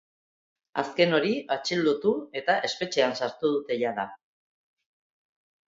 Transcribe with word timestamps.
Azken 0.83 1.13
hori 1.17 1.33
atxilotu 1.57 2.15
eta 2.43 2.57
espetxean 2.71 3.15
sartu 3.21 3.55
dute 3.59 3.79
jada. 3.85 4.09